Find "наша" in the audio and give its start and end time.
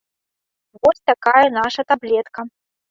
1.61-1.81